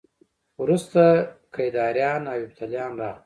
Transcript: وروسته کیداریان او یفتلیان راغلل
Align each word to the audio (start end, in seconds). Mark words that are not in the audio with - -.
وروسته 0.61 1.01
کیداریان 1.55 2.21
او 2.31 2.37
یفتلیان 2.45 2.91
راغلل 3.01 3.19